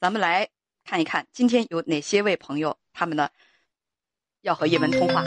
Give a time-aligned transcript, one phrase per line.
[0.00, 0.48] 咱们来
[0.84, 3.30] 看一看，今天有哪些位朋友，他们呢
[4.42, 5.24] 要和叶文通话。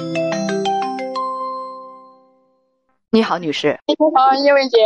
[3.10, 3.78] 你好，女士。
[3.86, 4.78] 你好，叶文姐。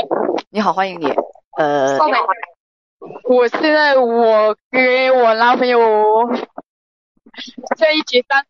[0.50, 1.06] 你好，欢迎你。
[1.58, 2.00] 呃，
[3.30, 5.80] 我现在我跟我男朋友
[7.78, 8.44] 在一起三，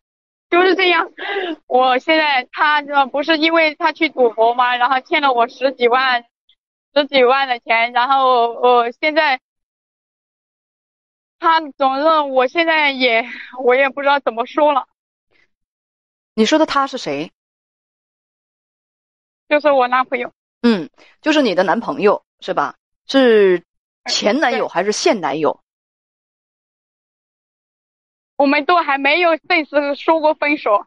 [0.48, 1.10] 就是这样。
[1.66, 6.24] 我现在他不是因为他去赌博嘛，然后欠了我十几万，
[6.94, 9.38] 十几万的钱，然后我现在。
[11.38, 13.24] 他总是，我现在也
[13.62, 14.86] 我也不知道怎么说了。
[16.34, 17.30] 你说的他是谁？
[19.48, 20.32] 就是我男朋友。
[20.62, 22.76] 嗯，就是你的男朋友是吧？
[23.06, 23.62] 是
[24.06, 25.60] 前男友还是现男友？
[28.36, 30.86] 我们都还没有正式说过分手，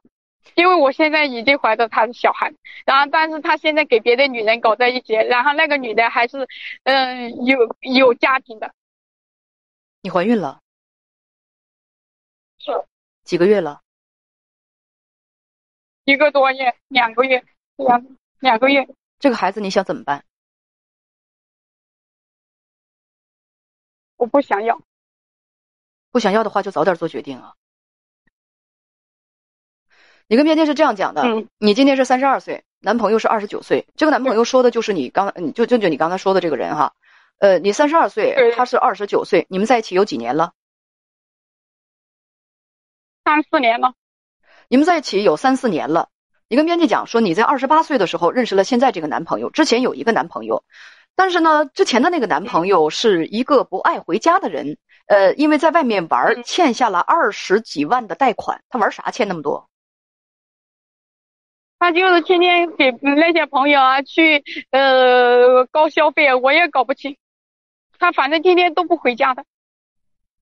[0.55, 2.53] 因为我现在已经怀着他的小孩，
[2.85, 6.47] 然后但是他现在给别的女人搞在一起，然后那个女的还是
[6.83, 8.73] 嗯有有家庭的。
[10.01, 10.61] 你怀孕了？
[12.57, 12.71] 是
[13.23, 13.81] 几个月了？
[16.05, 17.43] 一个多月，两个月，
[17.75, 18.87] 两两个月。
[19.19, 20.23] 这个孩子你想怎么办？
[24.15, 24.81] 我不想要。
[26.11, 27.55] 不想要的话，就早点做决定啊！
[30.27, 33.85] 你跟边天是这样讲的：嗯，你今年是三十二岁，男朋友是二十九岁。
[33.95, 36.95] 这个男朋友说的就是你刚，就就就你刚才说的这个人哈。
[37.39, 40.51] 呃，你三十二岁，他是二十九岁，你们在一起有几年了？
[43.23, 43.93] 三四年了。
[44.67, 46.09] 你们在一起有三四年了。
[46.49, 50.63] 你跟编辑讲说，你在二十八岁的时候认识了现在这个男朋友，之前有一个男朋友，
[51.15, 58.61] 但是呢，之前的那个男朋友是一个不爱回家的人，呃，因为在外面玩，欠下了二十几万的贷款。
[58.69, 59.69] 他玩啥欠那么多？
[61.77, 67.15] 他就是天天给那些朋友啊去呃高消费，我也搞不清。
[67.99, 69.43] 他反正天天都不回家的，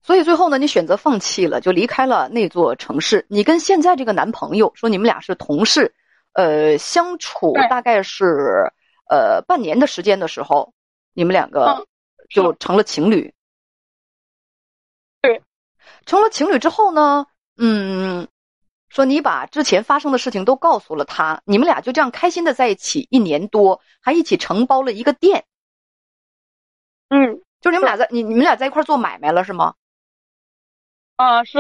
[0.02, 3.24] 所以最后呢，你选择放弃了，就离开了那座城市。
[3.28, 5.94] 你跟现在这个男朋友说，你们俩是同事，
[6.32, 8.70] 呃，相处大概是
[9.08, 10.74] 呃半年的时间的时候，
[11.14, 11.86] 你们两个
[12.28, 13.32] 就成了情侣。
[15.22, 15.40] 对，
[16.04, 17.24] 成了情侣之后呢，
[17.56, 18.26] 嗯，
[18.88, 25.44] 说你把之前发生的事情都告诉了他，你们俩就这样开心的在一起一年多，还一起承包了一个店。
[27.08, 27.40] 嗯。
[27.60, 29.74] 就是你们俩在你你们俩在一块做买卖了是吗？
[31.16, 31.58] 啊，是。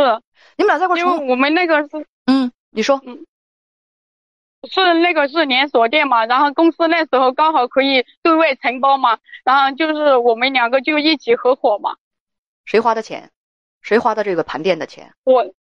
[0.56, 3.24] 你们俩在一块因为我们那个是嗯，你说嗯，
[4.68, 11.96] 是那个是连锁店嘛，然后公司那时候刚好可以对外承包嘛，然后就是我们两个就一起合伙嘛。
[12.66, 13.30] 谁花的钱？
[13.80, 15.14] 谁花的这个盘店的钱？
[15.24, 15.54] 我，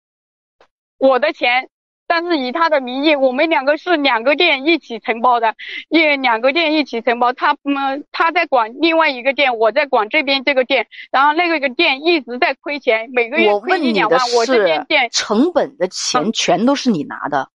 [0.98, 1.68] 我的钱。
[2.06, 5.54] 但是以他的名义，我们两个是两个店一起承包的，
[5.88, 7.32] 一两个店一起承包。
[7.32, 10.88] 他们他在管另外一个店，我在管这边这个店。
[11.10, 14.20] 然后那个个店一直在亏钱，每个月亏一两万。
[14.36, 17.48] 我这边店成本的钱全都是你拿的。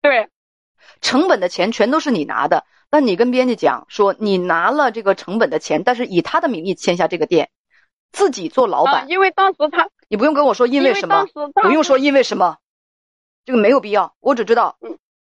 [0.00, 0.28] 对，
[1.02, 2.64] 成本的钱全都是你拿的。
[2.90, 7.50] 那你跟编辑讲说，你拿了这个成本的钱，但是以他的名义签下这个店，
[8.12, 9.10] 自己做老板。
[9.10, 11.26] 因为当时他，你不用跟我说因为什么，
[11.60, 12.56] 不用说因为什么。
[13.50, 14.76] 这个没有必要，我只知道，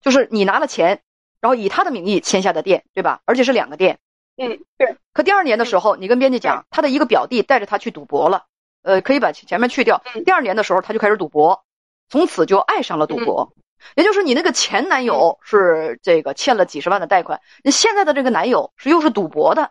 [0.03, 1.01] 就是你拿了钱，
[1.41, 3.21] 然后以他的名义签下的店，对吧？
[3.25, 4.01] 而且是两个店。
[4.37, 4.97] 嗯，对。
[5.13, 8.47] 可第二年的时候，你跟编辑讲，他的一个表弟带着他去赌博了，
[8.83, 10.03] 呃，可以把前面去掉。
[10.25, 11.63] 第二年的时候，他就开始赌博，
[12.09, 13.53] 从此就爱上了赌博。
[13.95, 19.71] 也就是你那个前男友是这个欠了几十万的贷款，你现在的这个男友是又是赌博的。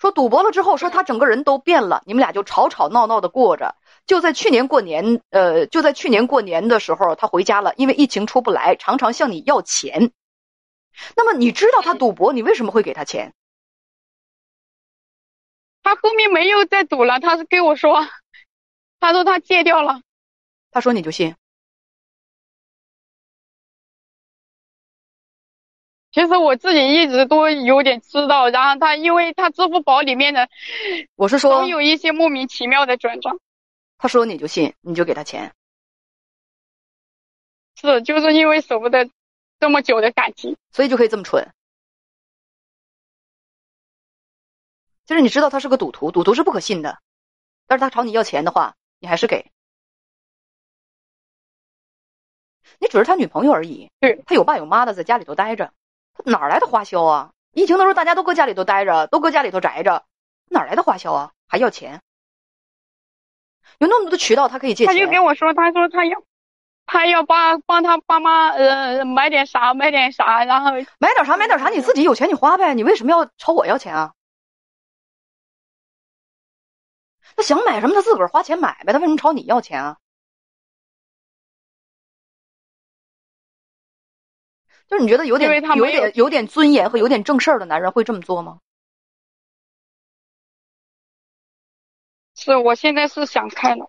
[0.00, 3.76] 说赌博了之后，说他整个人都变了，你们俩就吵吵闹闹的过着。
[4.06, 10.10] 就在去年过年，呃，就在去年过年的时候，他回家了，因为疫情出不来，常常向你要钱。
[11.16, 13.34] 那么你知道他赌博，你为什么会给他钱？
[15.82, 18.06] 他后面没有再赌了，他是跟我说，
[19.00, 20.00] 他说他戒掉了。
[20.70, 21.34] 他说你就信？
[26.12, 30.48] 其实我自己一直都有点知道，然后他因为他支付宝里面的，
[31.14, 33.38] 我是说，有一些莫名其妙的转账。
[33.96, 35.54] 他说你就信，你就给他钱。
[37.76, 39.08] 是，就是因为舍不得
[39.58, 41.52] 这么久的感情，所以就可以这么蠢。
[45.06, 46.98] 就是你知道他是个赌徒，赌徒是不可信的。
[47.66, 49.50] 但是他朝你要钱的话，你还是给。
[52.78, 55.72] 你只是他女朋友而已，对他有爸有妈的，在家里头待着，他
[56.24, 57.30] 哪来的花销啊？
[57.52, 60.04] 疫情的时候大家都搁家里头待着，都搁家里头宅着，
[60.46, 61.32] 哪来的花销啊？
[61.48, 62.00] 还要钱？
[63.78, 64.94] 有那么多的渠道，他可以借钱。
[64.94, 66.22] 他就跟我说，他说他要，
[66.86, 74.12] 他要帮帮他爸妈呃买点啥买点啥，然后买点啥买点啥，你自己有钱你花呗，你为什么要朝我要钱啊？
[77.36, 79.96] 他想买什么，他自个儿花钱买呗，他为什么朝你要钱啊？
[84.90, 88.58] 就是你觉得有点有点有点尊严和有点正事儿的男人会这么做吗？
[92.34, 93.88] 是我现在是想开了。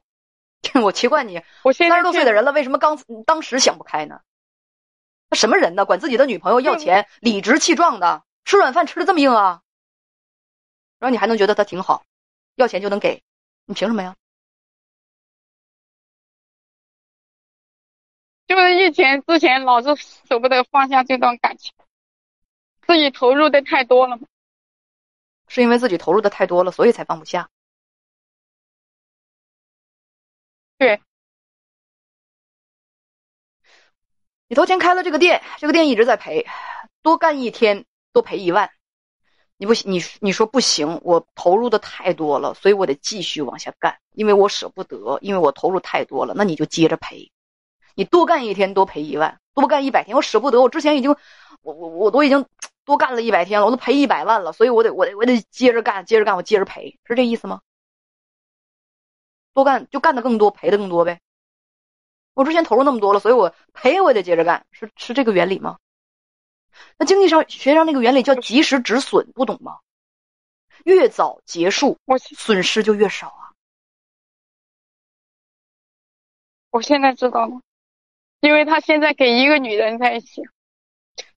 [0.84, 4.22] 我奇怪你，我现在三十多岁的人了，为什么刚当时想不开呢？
[5.30, 5.86] 他什么人呢？
[5.86, 9.64] 管自己的女朋友要钱，理直气壮的，吃软饭吃的这么硬啊？
[11.00, 12.04] 然后你还能觉得他挺好，
[12.56, 13.24] 要钱就能给，
[13.66, 14.16] 你凭什么呀？
[18.52, 19.96] 就是以前之前老是
[20.28, 21.72] 舍不得放下这段感情，
[22.86, 24.20] 自己投入的太多了
[25.48, 27.50] 是因为自己投入的太多了，所以才放不下。
[30.78, 31.02] 对，
[34.50, 36.46] 你头前开了这个店，这个店一直在赔，
[37.02, 38.70] 多干一天多赔一万，
[39.56, 47.32] 你不你你说不行，我投入的太多了，所以我得继续往下干，因为我舍不得，因为我投入太多了，那你就接着赔。
[47.96, 50.62] 你多干一天多赔一万，多干一百天我舍不得。
[50.62, 51.16] 我之前已经，
[51.62, 52.46] 我我我都已经
[52.86, 57.62] 多干了一百天了，我都赔一百万了，所以我得我得我得接着干，接着干，我接着赔，是这意思吗？
[59.54, 61.20] 多干就干的更多，赔的更多呗。
[62.34, 65.78] 我之前投入那么多了，所以我赔我也得接着干，是是这个原理吗？
[66.98, 69.80] 那经济上学上那个原理叫及时止损，不懂吗？
[70.86, 73.52] 越早结束，我损失就越少啊。
[76.70, 77.62] 我现在知道了。
[78.42, 80.42] 因为他现在跟一个女人在一起，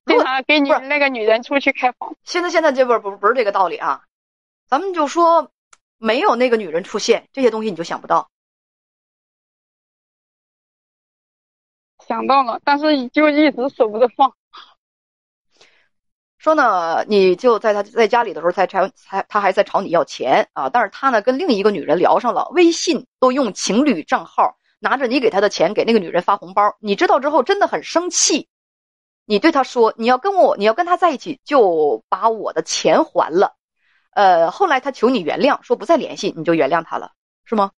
[0.05, 2.15] 经常跟你那个女人出去开房。
[2.23, 4.03] 现在现在这不不不是这个道理啊，
[4.67, 5.51] 咱们就说
[5.97, 8.29] 没有那个女人出现，这些东西你就想不到。
[12.07, 14.33] 想到了，但是就一直舍不得放。
[16.39, 24.57] 说呢，你就在他在家里的时候才才才他还在朝你要钱啊，但是他呢跟另一个女人聊上了，微信都用情侣账号。
[24.79, 28.49] 拿着你给他的钱给那个女人发红包，你知道之后真的很生气，
[29.25, 33.55] 你对他说：“你要跟我，你要跟他在一起，就把我的钱还了。”
[34.15, 37.13] 呃，后来他求你原谅，说不再联系，你就原谅他了，
[37.43, 37.71] 是吗？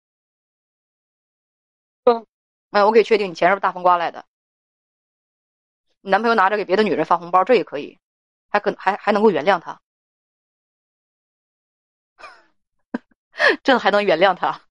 [2.04, 2.26] 嗯，
[2.72, 4.26] 哎，我可以确定你钱是不是大风刮来的？
[6.02, 8.00] 你男朋友拿着给别的女人发红包，这也可以，
[8.50, 9.80] 还可还还能够原谅他，
[13.64, 14.65] 这还能原谅他？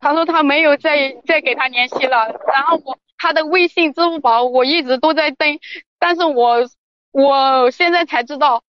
[0.00, 5.58] 他说他没有再再给他联系了，然后我他的微信、支付宝我一直都在登，
[5.98, 6.68] 但是我
[7.10, 8.62] 我现在才知道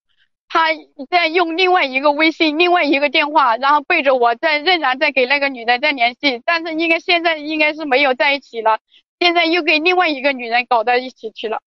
[0.48, 0.70] 他
[1.10, 8.80] 在用另外一个微信、另外一个电话，然后背着我在仍然在给那个女的在联系，但是应该现在应该是没有在一起了，
[9.20, 11.62] 现在又跟另外一个女人搞到一起去了。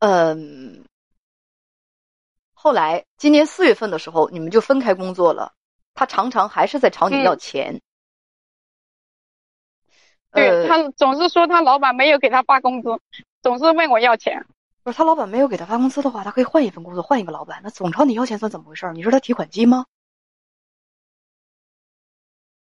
[0.00, 0.84] 嗯，
[2.54, 5.52] 后来今年四月份的时候，你们就分开工作了，
[5.94, 7.80] 他常常还是在朝你要钱。
[10.32, 12.88] 对他总是说他老板没有给他发工资，
[13.42, 14.46] 总是问我要钱。
[14.82, 17.60] 不是他老板没有给他发工资的话，他可以换一份工作，换一个老板。
[17.62, 18.90] 那总朝你要钱算怎么回事？
[18.94, 19.84] 你是他提款机吗？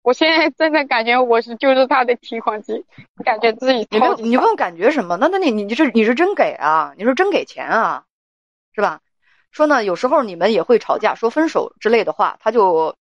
[0.02, 2.84] 我现在真的感觉我是就是他的提款机，
[3.24, 5.16] 感觉自己你你不用感觉什么？
[5.16, 6.92] 那那你你是你是真给啊？
[6.98, 8.04] 你是真给钱啊？
[8.74, 9.00] 是吧？
[9.52, 12.96] 说呢，有时候你们也会吵架，说分手之类的话，他就。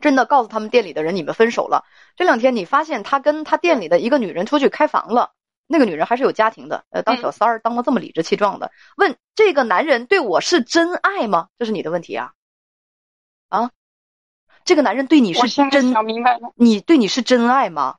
[0.00, 1.84] 真的告诉他们店里的人，你们分手了。
[2.16, 5.32] 这两天你发现他跟他店里的一个女人出去开房了，
[5.66, 8.70] 那个女人还是有家庭的，呃，当小三儿当的这么理直气壮的。
[8.96, 11.48] 问这个男人对我是真爱吗？
[11.58, 12.32] 这是你的问题啊，
[13.48, 13.70] 啊，
[14.64, 17.96] 这个男人对你是真想明白了，你对你是真爱吗？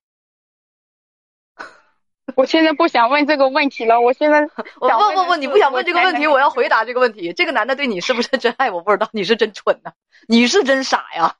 [2.35, 4.47] 我现在不想问这个问题了，我现在
[4.79, 7.33] 我问问问你不想问这个问题，我要回答这个问题。
[7.33, 8.71] 这个男的对你是不是真爱？
[8.71, 9.91] 我不知道，你是真蠢呐，
[10.27, 11.35] 你是真傻呀。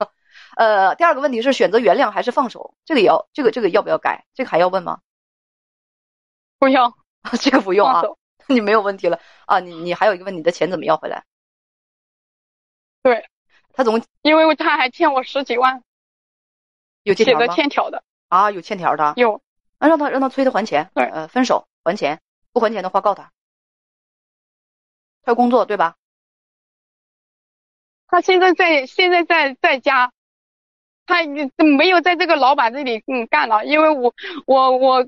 [0.59, 2.75] 呃，第二个问题是选择原谅还是放手？
[2.83, 4.25] 这个也要，这个这个要不要改？
[4.33, 4.99] 这个还要问吗？
[6.57, 6.93] 不用，
[7.39, 8.01] 这个不用啊，
[8.49, 9.61] 你没有问题了啊。
[9.61, 11.23] 你你还有一个问，你的钱怎么要回来？
[13.01, 13.29] 对，
[13.71, 15.81] 他总因为他还欠我十几万，
[17.03, 19.41] 有欠条写的欠条的啊，有欠条的有，
[19.79, 23.31] 那让他让他催他还钱，对，呃，分手还钱，不还钱的话告他。
[25.21, 25.95] 他要工作对吧？
[28.07, 30.11] 他现在在现在在在家。
[31.09, 34.13] 他没有在这个老板这里嗯干了，因为我
[34.45, 35.07] 我我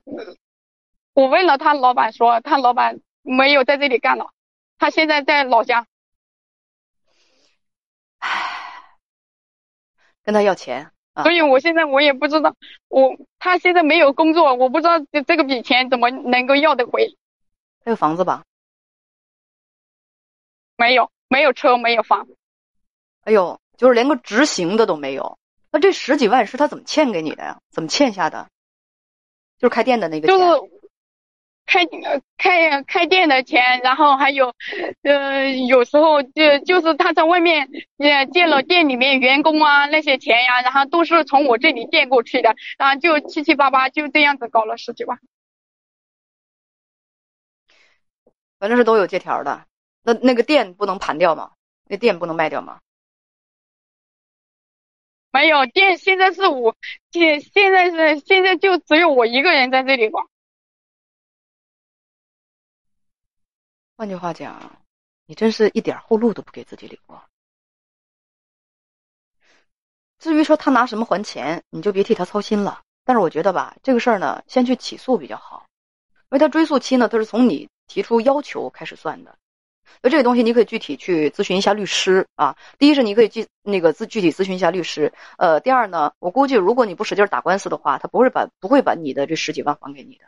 [1.13, 4.31] 我问了他老板说，他老板没有在这里干了，
[4.79, 5.85] 他现在在老家。
[8.17, 8.29] 唉，
[10.23, 10.91] 跟他要钱。
[11.13, 12.55] 啊所以我现在我也不知道，
[12.87, 17.15] 我他现在没有工作，我不知道这这个笔钱怎么能够要得回。
[17.83, 18.43] 他有房子吧？
[20.77, 22.27] 没有，没有车，没有房。
[23.21, 25.37] 哎呦，就是连个执行的都没有。
[25.71, 27.59] 那这十几万是他怎么欠给你的呀？
[27.71, 28.49] 怎么欠下的？
[29.57, 30.37] 就是开店的那个钱。
[31.63, 31.85] 开
[32.37, 34.53] 开开店的钱，然后还有，
[35.03, 45.17] 呃，有时候就就是他在外面也借了店里面员工啊那些钱呀，然后都是从我这里借过去的，然后就七七八八就这样子搞了十几万。
[48.59, 49.65] 反正是都有借条的，
[50.03, 51.51] 那那个店不能盘掉吗？
[51.85, 52.79] 那店不能卖掉吗？
[55.31, 56.75] 没有店，现在是我
[57.11, 60.25] 现现在是现在就只有我一个人在这里管。
[63.95, 64.83] 换句话讲，
[65.25, 67.27] 你真是一点后路都不给自己留啊！
[70.19, 72.81] 至于说他拿什么还钱，你就别替他操心了。
[73.03, 75.65] 但是我觉得吧，这个事儿呢，先去起诉比较好，
[76.09, 79.37] 因为他追诉期呢，他是从你提出要求开始算的。
[80.01, 82.55] 那这个东西你可以具体去咨询一下律师啊。
[82.77, 85.11] 第一是你可以具那个自具体咨询一下律师。
[85.37, 90.25] 呃，第二呢，我估计如果你不使劲打官司的话，他不会把不会把你的这十几万还给你的。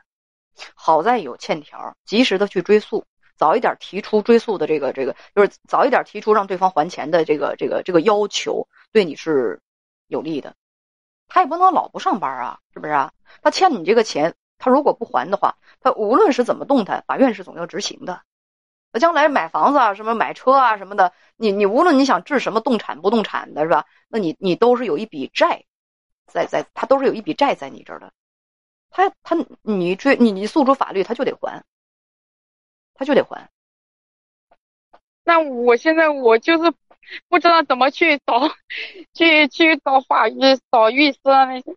[0.76, 3.04] 好在有欠条，及时的去追诉。
[3.36, 9.60] 早一点提出追诉的这个这个，就是早一点提出让对方还钱的这个这个这个要求，对你是
[10.08, 10.54] 有利的。
[11.28, 13.12] 他也不能老不上班啊，是不是啊？
[13.42, 18.22] 他欠你这个钱，他如果不还的话，他无论是怎么动弹，法院是总要执行的。
[18.94, 23.86] 那将来买房子啊，什么买车啊什么的，你你无论你想治什么动产不动产的是吧？
[24.08, 25.66] 那你你都是有一笔债，
[26.28, 28.14] 在在他都是有一笔债在你这儿的。
[28.92, 31.64] 他他你追你你诉诸法律，他就得还。
[32.94, 33.50] 他就得还。
[35.24, 36.72] 那我现在我就是
[37.28, 38.48] 不知道怎么去找，
[39.16, 40.36] 去去找法律、
[40.72, 41.76] 找律师那些。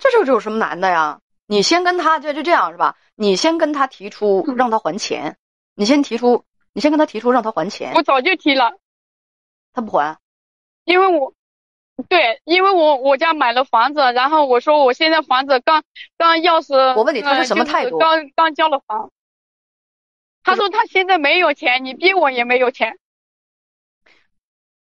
[0.00, 1.20] 这这有什么难的呀？
[1.46, 2.96] 你先跟他就就这样是吧？
[3.16, 5.36] 你先跟他提出让他还钱，
[5.74, 7.92] 你先提出，你先跟他提出让他还钱。
[7.94, 8.78] 我早就提了，
[9.72, 10.18] 他不还，
[10.84, 11.34] 因为我，
[12.08, 15.82] 对，因为我我家买了房子，然后我说我现在房子刚
[16.16, 17.98] 刚钥匙，我问你他是什么态度？
[17.98, 19.10] 刚刚交了房。
[20.42, 22.98] 他说他现在没有钱，你逼我也没有钱。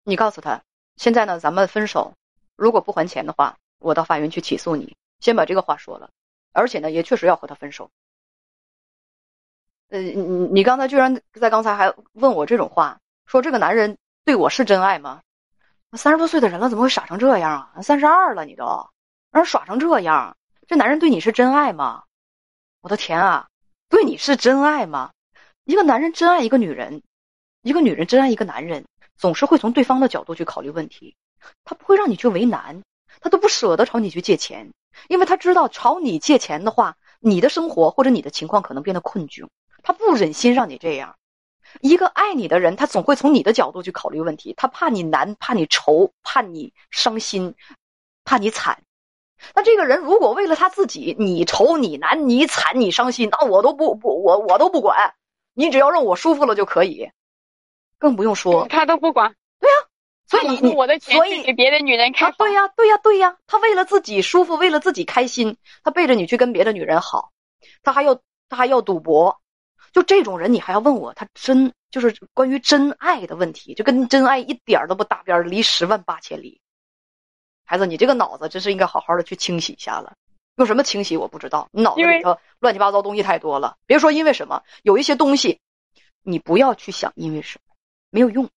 [0.02, 0.62] 你告诉他，
[0.96, 2.14] 现在呢，咱们分手。
[2.56, 4.96] 如果不还钱的话，我到法院去起诉你。
[5.20, 6.10] 先把这个话说了，
[6.52, 7.90] 而且呢，也确实要和他分手。
[9.88, 10.14] 呃，你
[10.52, 15.20] 你刚才居然在刚才还问我这种话，说这个男人对我是真爱吗？
[15.92, 17.82] 三十多岁的人了，怎么会傻成这样啊？
[17.82, 22.02] 三十二了，你都让人耍成这样，这男人对你是真爱吗？
[22.80, 23.48] 我的天啊，
[23.88, 25.12] 对你是真爱吗？
[25.64, 27.02] 一个男人真爱一个女人，
[27.62, 28.84] 一个女人真爱一个男人，
[29.16, 31.16] 总是会从对方的角度去考虑问题，
[31.64, 32.82] 他不会让你去为难，
[33.20, 34.72] 他都不舍得朝你去借钱，
[35.08, 39.48] 因为他知道朝你借钱的话，你的生活或者你的情况可能变得困窘，
[39.86, 41.16] 他不忍心让你这样。
[41.80, 47.54] 一个爱你的人，他总会从你的角度去考虑问题，他怕你难，怕你愁，怕你伤心，
[48.24, 48.82] 怕你惨。
[49.54, 55.14] 那这个人如果为了他自己，你愁你难你惨你伤心，那我都不不我我都不管。
[55.54, 57.12] 你只要让我舒服了就可以，
[57.96, 59.36] 更不用说他都不管。
[59.60, 59.76] 对呀，
[60.26, 62.32] 所以你我的钱所以给别的女人开。
[62.32, 67.30] 对呀，对呀，对呀，他为了自己舒服，为了自己开心，他背着你去跟别的女人好，
[67.84, 69.40] 他还要他还要赌博，
[69.96, 76.60] 就这种人，你还要问我他真就是关于真爱的问题，就跟真爱一点都不搭边，离十万八千里。
[77.64, 80.12] 孩子，你这个脑子真是应该好好的去清洗一下了。
[80.56, 83.78] 用什么清洗我不知道，你脑子里头乱七八糟东西太多了。
[83.86, 85.60] 别说因为什么，有一些东西，
[86.20, 87.74] 你不要去想因为什么，
[88.10, 88.50] 没有用。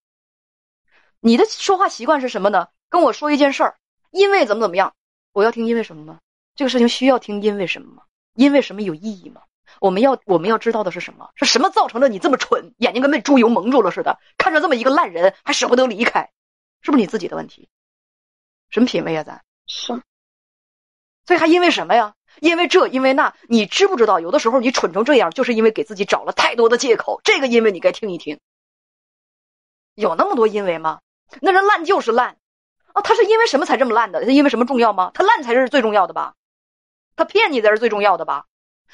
[1.22, 2.67] 你的说话习惯是什么呢？
[2.89, 3.77] 跟我说一件事儿，
[4.12, 4.93] 因为怎么怎么样，
[5.31, 6.19] 我要听因为什么吗？
[6.53, 8.03] 这个事情需要听因为什么吗？
[8.34, 9.43] 因为什么有意义吗？
[9.79, 11.29] 我们要我们要知道的是什么？
[11.35, 16.31] 是什么造成了你这么蠢，眼睛跟被猪油蒙住了似的，看着这么一个烂人还舍不得离开，
[16.81, 17.69] 是不是你自己的问题？
[18.69, 20.01] 什么品味啊，咱是。
[21.25, 22.15] 所以还因为什么呀？
[22.41, 24.19] 因为这，因为那，你知不知道？
[24.19, 27.21] 有的时候你蠢成这样，就是因为给自己找了太多的借口。
[27.23, 28.39] 这个因为你该听一听。
[29.95, 31.01] 有那么多因为吗？
[31.41, 32.38] 那人烂就是烂
[32.93, 33.01] 啊！
[33.01, 34.23] 他是因为什么才这么烂的？
[34.25, 35.11] 他因为什么重要吗？
[35.13, 36.35] 他烂才是最重要的吧？
[37.15, 38.45] 他骗你才是最重要的吧？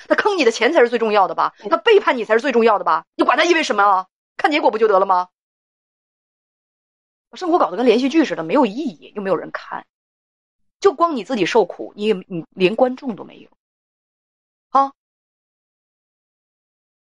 [0.08, 1.54] 他坑你的钱才是最重要的吧？
[1.70, 3.06] 他背叛你才是最重要的吧？
[3.16, 4.08] 你管他因为什么啊？
[4.38, 5.30] 看结果不就得了吗？
[7.30, 9.86] 把生活搞得跟连续剧似的，没有意义，又没有人看。
[10.80, 13.50] 就光你自己受苦，你你连观众都没有，
[14.70, 14.92] 啊，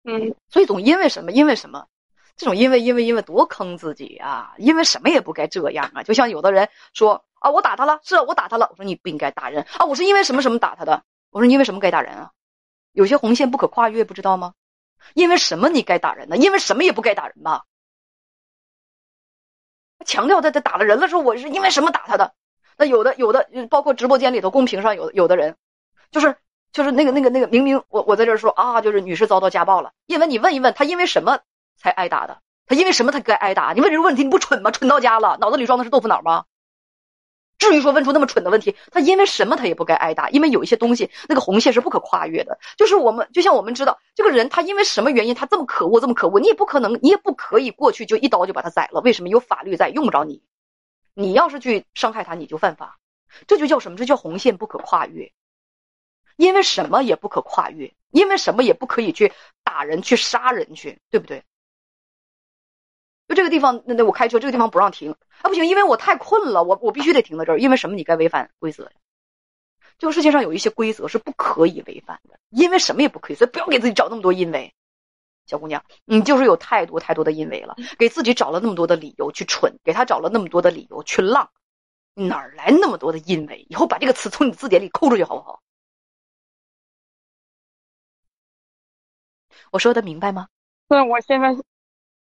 [0.03, 1.31] 嗯，所以总因为什么？
[1.31, 1.87] 因为什么？
[2.35, 4.55] 这种因为因为因为多坑自己啊！
[4.57, 6.01] 因为什么也不该这样啊！
[6.01, 8.67] 就像有的人说啊，我打他了，是我打他了。
[8.71, 9.85] 我说你不应该打人啊！
[9.85, 11.03] 我是因为什么什么打他的？
[11.29, 12.31] 我说因为什么该打人啊？
[12.91, 14.53] 有些红线不可跨越，不知道吗？
[15.13, 16.37] 因为什么你该打人呢？
[16.37, 17.63] 因为什么也不该打人吧？
[20.05, 22.33] 强调他他打了人了，说我是因为什么打他的？
[22.77, 25.55] 那有的有的，包括直播间里头公屏上有有的人，
[26.11, 26.37] 就是
[26.71, 31.39] 就是那个那个那个，明明我我在这说啊，就是女士遭到家暴了，因为你问一问他因为什么
[31.77, 32.41] 才挨打的？
[32.65, 33.73] 他因为什么他该挨打？
[33.73, 34.71] 你问这个问题你不蠢吗？
[34.71, 36.45] 蠢到家了，脑子里装的是豆腐脑吗？
[37.61, 40.31] 至于说问出那么蠢的问题，他因为什么他也不该挨打？
[40.31, 42.57] 因为有一些东西那个红线是不可跨越的。
[42.75, 48.99] 就是我们就像我们知道这个人他因为什么原因他这么可恶这么可恶，你也不可能你也不可以过去就一刀就把他宰了。
[49.01, 50.41] 为什么有法律在，用不着你？
[51.13, 52.97] 你要是去伤害他，你就犯法。
[53.45, 53.97] 这就叫什么？
[53.97, 55.31] 这叫红线不可跨越。
[56.37, 59.31] 因为什么也不可跨越，因为什么也不可以去
[59.63, 61.43] 打人去杀人去，对不对？
[63.31, 65.11] 就这个地方，那那我开车这个地方不让停
[65.41, 67.59] 啊，不行，因为我太困了，我我必须得停在这儿。
[67.59, 67.95] 因为什么？
[67.95, 68.91] 你该违反规则呀。
[69.97, 74.73] 这个世界上有一些规则是不可以违反的，因为什么也不可以，所以不要给自己找那么多因为。
[75.45, 81.49] 小姑娘，你就是有太多太多的因为了，给自己找了那么多的理由去蠢，给他找了那么多的理由去浪，
[82.13, 83.65] 哪儿来那么多的因为？
[83.69, 85.61] 以后把这个词从你字典里抠出去好不好？
[89.71, 90.47] 我说的明白吗？
[90.87, 91.55] 对，我现在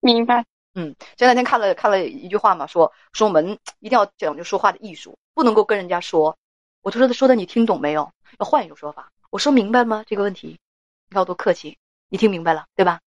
[0.00, 0.44] 明白。
[0.74, 6.36] 嗯，前两天看了看了一句话嘛，说说我们一定要讲究说话的艺术，不能够跟人家说，
[6.80, 8.10] 我就说他说的你听懂没有？
[8.38, 10.04] 要换一种说法，我说明白吗？
[10.06, 10.58] 这个问题，
[11.08, 11.76] 你看我多客气，
[12.08, 13.00] 你听明白了对吧？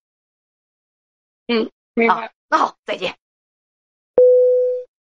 [1.47, 2.31] 嗯，明白。
[2.49, 3.17] 那好，再见。